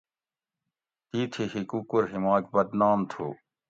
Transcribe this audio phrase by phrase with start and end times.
[1.09, 3.25] تِتھی ہکوکور ہیماک بدنام تھو